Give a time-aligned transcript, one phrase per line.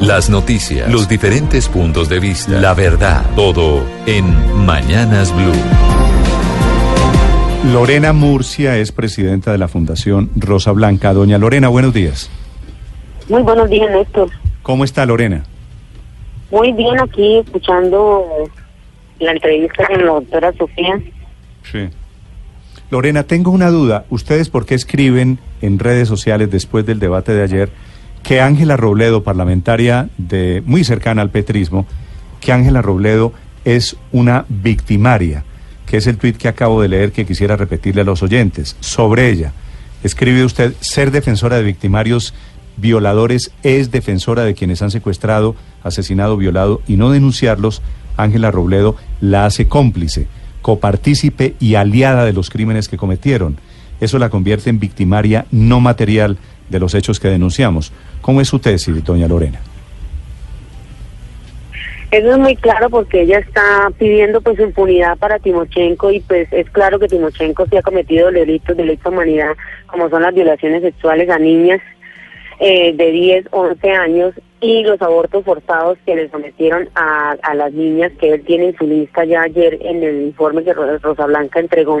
[0.00, 5.52] Las noticias, los diferentes puntos de vista, la verdad, todo en Mañanas Blue.
[7.70, 11.12] Lorena Murcia es presidenta de la Fundación Rosa Blanca.
[11.12, 12.30] Doña Lorena, buenos días.
[13.28, 14.30] Muy buenos días, Néstor.
[14.62, 15.44] ¿Cómo está Lorena?
[16.50, 18.24] Muy bien aquí escuchando
[19.18, 20.98] la entrevista con la doctora Sofía.
[21.70, 21.90] Sí.
[22.90, 24.06] Lorena, tengo una duda.
[24.08, 27.70] ¿Ustedes por qué escriben en redes sociales después del debate de ayer
[28.22, 31.86] que Ángela Robledo, parlamentaria de muy cercana al petrismo,
[32.40, 33.32] que Ángela Robledo
[33.64, 35.44] es una victimaria,
[35.86, 38.76] que es el tuit que acabo de leer que quisiera repetirle a los oyentes.
[38.80, 39.52] Sobre ella,
[40.02, 42.34] escribe usted, ser defensora de victimarios
[42.76, 47.82] violadores es defensora de quienes han secuestrado, asesinado, violado y no denunciarlos,
[48.16, 50.26] Ángela Robledo la hace cómplice,
[50.62, 53.58] copartícipe y aliada de los crímenes que cometieron.
[54.00, 56.38] Eso la convierte en victimaria no material
[56.70, 57.92] de los hechos que denunciamos.
[58.20, 59.60] ¿Cómo es su tesis, doña Lorena?
[62.10, 66.68] Eso es muy claro porque ella está pidiendo pues impunidad para Timochenko y pues es
[66.70, 69.52] claro que Timochenko sí ha cometido delitos de lesa humanidad
[69.86, 71.80] como son las violaciones sexuales a niñas
[72.58, 77.72] eh, de 10, 11 años y los abortos forzados que le sometieron a, a las
[77.72, 81.60] niñas que él tiene en su lista ya ayer en el informe que Rosa Blanca
[81.60, 82.00] entregó.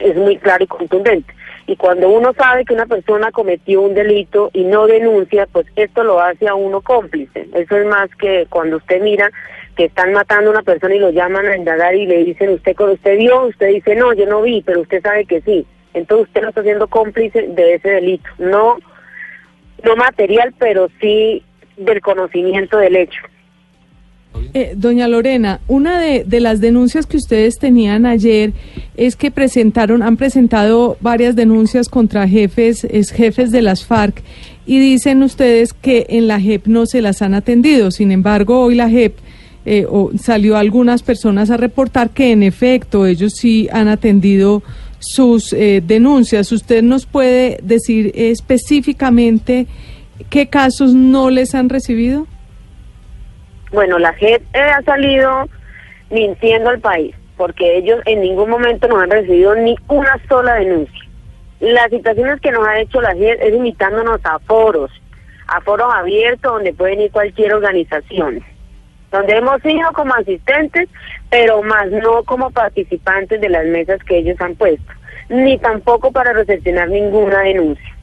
[0.00, 1.32] Es muy claro y contundente.
[1.68, 6.02] Y cuando uno sabe que una persona cometió un delito y no denuncia, pues esto
[6.02, 7.46] lo hace a uno cómplice.
[7.52, 9.30] Eso es más que cuando usted mira
[9.76, 12.74] que están matando a una persona y lo llaman a indagar y le dicen, ¿usted
[12.80, 13.44] usted vio?
[13.44, 15.66] Usted dice, no, yo no vi, pero usted sabe que sí.
[15.92, 18.30] Entonces usted no está siendo cómplice de ese delito.
[18.38, 18.78] No,
[19.84, 21.44] no material, pero sí
[21.76, 23.20] del conocimiento del hecho.
[24.54, 28.52] Eh, doña Lorena, una de, las denuncias que ustedes tenían ayer
[28.96, 34.22] es que presentaron, han presentado varias denuncias contra jefes, es jefes de las FARC,
[34.66, 37.90] y dicen ustedes que en la JEP no se las han atendido.
[37.90, 39.16] Sin embargo, hoy la JEP
[39.64, 44.62] eh, o, salió algunas personas a reportar que en efecto ellos sí han atendido
[44.98, 46.52] sus eh, denuncias.
[46.52, 49.66] ¿Usted nos puede decir específicamente
[50.30, 52.26] qué casos no les han recibido?
[53.70, 55.46] Bueno, la JEP ha salido
[56.10, 60.98] mintiendo al país, porque ellos en ningún momento nos han recibido ni una sola denuncia.
[61.60, 64.90] Las situaciones que nos ha hecho la JEP es invitándonos a foros,
[65.48, 68.42] a foros abiertos donde pueden ir cualquier organización,
[69.10, 70.88] donde hemos ido como asistentes,
[71.28, 74.92] pero más no como participantes de las mesas que ellos han puesto,
[75.28, 77.94] ni tampoco para recepcionar ninguna denuncia.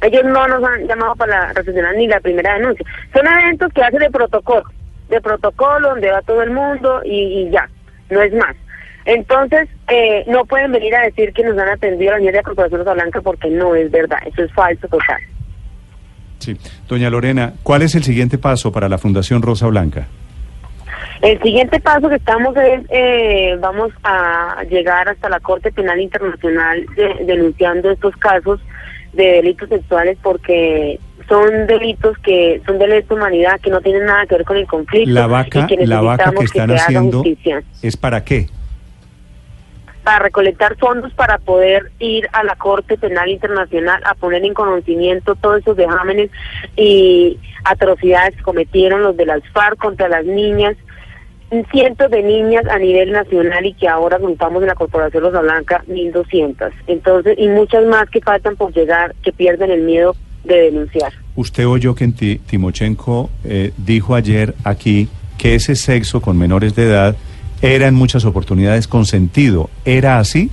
[0.00, 2.84] Ellos no nos han llamado para recepcionar ni la primera denuncia.
[3.14, 4.64] Son eventos que hacen de protocolo
[5.08, 7.68] de protocolo donde va todo el mundo y, ya,
[8.10, 8.56] no es más.
[9.04, 12.42] Entonces, eh, no pueden venir a decir que nos han atendido a la niña de
[12.42, 15.20] Corporación Rosa Blanca porque no es verdad, eso es falso total.
[16.38, 16.56] Sí,
[16.88, 20.06] doña Lorena, ¿cuál es el siguiente paso para la Fundación Rosa Blanca?
[21.22, 26.84] El siguiente paso que estamos es, eh, vamos a llegar hasta la Corte Penal Internacional
[27.24, 28.60] denunciando estos casos
[29.12, 30.98] de delitos sexuales porque
[31.28, 34.66] son delitos que son delitos de humanidad que no tienen nada que ver con el
[34.66, 35.10] conflicto.
[35.10, 37.22] La vaca, que la vaca que están haciendo
[37.82, 38.48] es para qué?
[40.04, 45.36] Para recolectar fondos para poder ir a la Corte Penal Internacional a poner en conocimiento
[45.36, 46.30] todos esos vejámenes
[46.76, 50.76] y atrocidades que cometieron los de las FARC contra las niñas,
[51.70, 55.84] cientos de niñas a nivel nacional y que ahora contamos en la Corporación Rosa Blanca
[55.86, 56.72] 1.200.
[56.88, 61.12] Entonces, y muchas más que faltan por llegar, que pierden el miedo de denunciar.
[61.34, 65.08] Usted oyó que Timochenko eh, dijo ayer aquí
[65.38, 67.16] que ese sexo con menores de edad
[67.62, 69.70] era en muchas oportunidades consentido.
[69.84, 70.50] ¿Era así?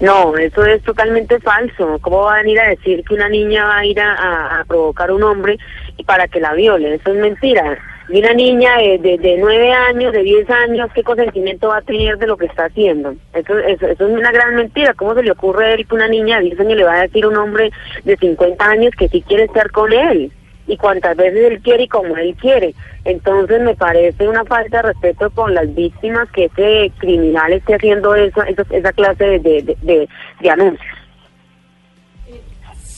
[0.00, 1.98] No, eso es totalmente falso.
[2.00, 5.10] ¿Cómo va a venir a decir que una niña va a ir a, a provocar
[5.10, 5.58] a un hombre
[5.96, 6.94] y para que la viole?
[6.94, 7.78] Eso es mentira
[8.12, 12.18] y una niña de, de, 9 años, de 10 años, ¿qué consentimiento va a tener
[12.18, 13.14] de lo que está haciendo?
[13.32, 14.94] Eso, eso, es una gran mentira.
[14.94, 17.02] ¿Cómo se le ocurre a él que una niña de 10 años le va a
[17.02, 17.70] decir a un hombre
[18.04, 20.32] de 50 años que sí quiere estar con él?
[20.66, 22.74] Y cuántas veces él quiere y como él quiere.
[23.04, 28.14] Entonces me parece una falta de respeto con las víctimas que ese criminal esté haciendo
[28.14, 30.08] eso, esa clase de, de,
[30.40, 30.99] de anuncios.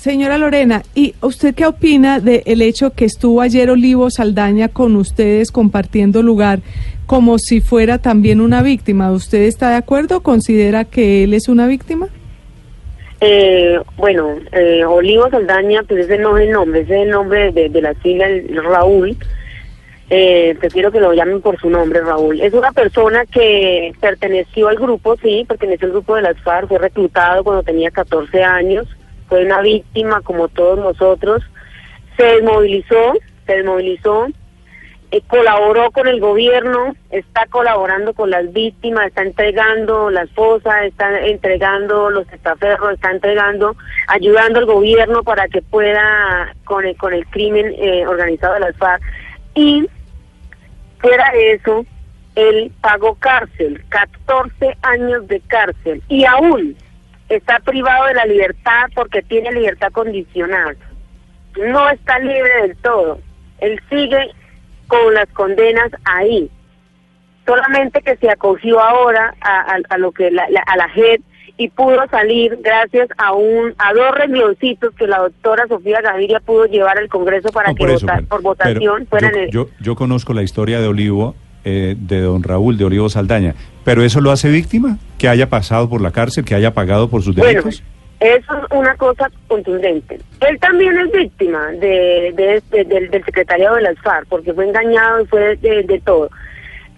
[0.03, 5.53] Señora Lorena, ¿y usted qué opina del hecho que estuvo ayer Olivo Saldaña con ustedes
[5.53, 6.59] compartiendo lugar
[7.07, 9.13] como si fuera también una víctima?
[9.13, 10.21] ¿Usted está de acuerdo?
[10.21, 12.09] ¿Considera que él es una víctima?
[13.21, 17.53] Eh, bueno, eh, Olivo Saldaña, pues ese no es el nombre, ese es el nombre
[17.53, 18.27] de, de la sigla
[18.61, 19.17] Raúl.
[20.11, 22.41] Eh, prefiero que lo llamen por su nombre, Raúl.
[22.41, 26.79] Es una persona que perteneció al grupo, sí, perteneció al grupo de las FARC, fue
[26.79, 28.89] reclutado cuando tenía 14 años,
[29.33, 31.43] fue una víctima como todos nosotros,
[32.19, 33.15] se desmovilizó,
[33.47, 34.27] se desmovilizó,
[35.11, 41.19] eh, colaboró con el gobierno, está colaborando con las víctimas, está entregando las fosas, está
[41.21, 43.75] entregando los estaferros, está entregando,
[44.09, 48.77] ayudando al gobierno para que pueda con el, con el crimen eh, organizado de las
[48.77, 49.03] FARC.
[49.55, 49.89] Y
[50.99, 51.87] fuera de eso,
[52.35, 56.77] él pagó cárcel, 14 años de cárcel, y aún
[57.37, 60.77] está privado de la libertad porque tiene libertad condicional.
[61.59, 63.19] No está libre del todo.
[63.61, 64.31] Él sigue
[64.87, 66.51] con las condenas ahí.
[67.47, 71.21] Solamente que se acogió ahora a, lo que la, a la JED
[71.57, 76.67] y pudo salir gracias a un a dos rengloncitos que la doctora Sofía Gaviria pudo
[76.67, 77.97] llevar al Congreso para que
[78.29, 81.35] por votación fueran yo, yo, conozco la historia de Olivo
[81.65, 85.89] eh, de don Raúl de Olivo Saldaña pero eso lo hace víctima que haya pasado
[85.89, 87.83] por la cárcel que haya pagado por sus delitos
[88.23, 90.21] eso es una cosa contundente.
[90.49, 92.33] Él también es víctima de,
[92.71, 96.31] del, del, secretariado de las FARC, porque fue engañado y fue de, todo.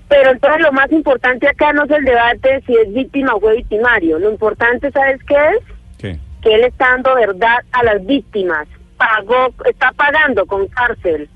[0.06, 3.56] Pero entonces lo más importante acá no es el debate si es víctima o fue
[3.56, 4.19] victimario.
[4.19, 6.19] Lo importante, ¿sabes qué es?
[6.42, 8.69] Que él está dando verdad a las víctimas.
[8.98, 11.31] Pagó, está pagando con cárcel.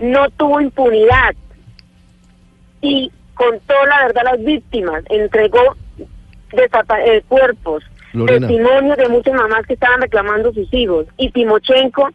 [0.00, 1.34] No tuvo impunidad.
[2.82, 5.04] Y contó la verdad a las víctimas.
[5.08, 5.76] Entregó
[6.52, 7.84] eh, cuerpos.
[8.26, 11.06] Testimonios de muchas mamás que estaban reclamando sus hijos.
[11.16, 12.10] Y Timochenko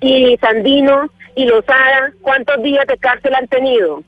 [0.00, 4.02] y Sandino y Lozada, ¿cuántos días de cárcel han tenido?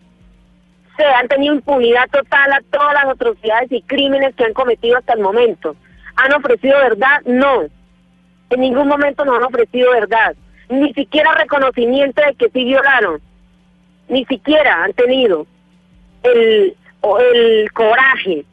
[0.96, 5.12] se han tenido impunidad total a todas las atrocidades y crímenes que han cometido hasta
[5.12, 5.76] el momento.
[6.16, 7.20] ¿Han ofrecido verdad?
[7.26, 7.64] No.
[8.50, 10.34] En ningún momento nos han ofrecido verdad.
[10.68, 13.20] Ni siquiera reconocimiento de que sí violaron.
[14.08, 15.46] Ni siquiera han tenido
[16.34, 16.76] el,
[17.20, 18.44] el coraje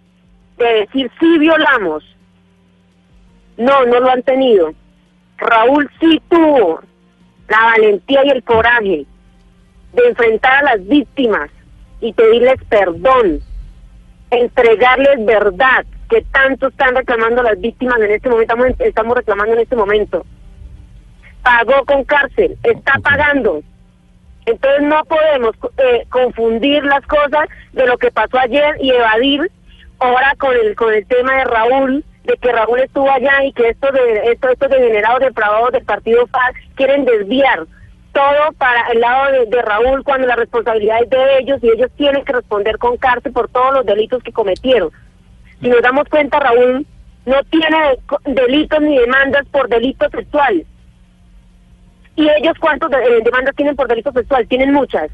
[0.58, 2.04] de decir sí violamos.
[3.58, 4.74] No, no lo han tenido.
[5.38, 6.82] Raúl sí tuvo
[7.48, 9.06] la valentía y el coraje
[9.94, 11.50] de enfrentar a las víctimas
[12.02, 13.40] y pedirles perdón,
[14.32, 19.76] entregarles verdad que tanto están reclamando las víctimas en este momento, estamos, reclamando en este
[19.76, 20.26] momento.
[21.42, 23.62] Pagó con cárcel, está pagando.
[24.46, 29.52] Entonces no podemos eh, confundir las cosas de lo que pasó ayer y evadir
[30.00, 33.70] ahora con el con el tema de Raúl, de que Raúl estuvo allá y que
[33.70, 37.66] estos de estos, estos degenerados depravados del partido FAC quieren desviar
[38.14, 42.24] todo para el lado de, Raúl cuando la responsabilidad es de ellos y ellos tienen
[42.24, 44.92] que responder con cárcel por todos los delitos que cometieron.
[45.60, 46.86] Si nos damos cuenta, Raúl
[47.26, 50.64] no tiene delitos ni demandas por delito sexual.
[52.16, 54.48] ¿Y ellos cuántos eh, demandas tienen por delito sexual?
[54.48, 55.10] Tienen muchas.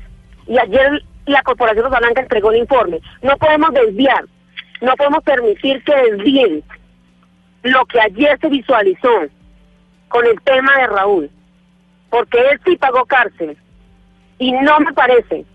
[0.47, 2.99] Y ayer la Corporación Rosa Blanca entregó el informe.
[3.21, 4.25] No podemos desviar,
[4.81, 6.63] no podemos permitir que desvíen
[7.63, 9.09] lo que ayer se visualizó
[10.07, 11.29] con el tema de Raúl
[12.09, 13.57] porque él sí pagó cárcel.
[14.37, 15.45] Y no me parece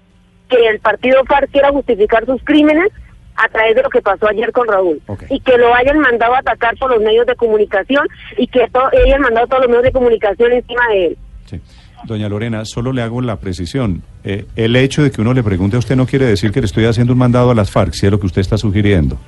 [0.48, 2.90] que el partido FARC quiera justificar sus crímenes
[3.36, 5.00] a través de lo que pasó ayer con Raúl.
[5.30, 9.20] Y que lo hayan mandado a atacar por los medios de comunicación y que hayan
[9.22, 11.18] mandado todos los medios de comunicación encima de él.
[11.46, 11.60] Sí.
[12.04, 14.02] Doña Lorena, solo le hago la precisión.
[14.24, 16.66] Eh, el hecho de que uno le pregunte a usted no quiere decir que le
[16.66, 19.18] estoy haciendo un mandado a las FARC, si es lo que usted está sugiriendo.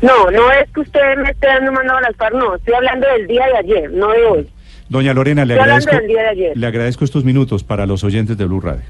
[0.00, 2.54] No, no es que usted me esté dando un mandado a las FARC, no.
[2.54, 4.48] Estoy hablando del día de ayer, no de hoy.
[4.88, 5.96] Doña Lorena, le agradezco,
[6.54, 8.84] le agradezco estos minutos para los oyentes de Blue Radio.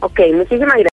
[0.00, 0.90] Ok, muchísimas gracias.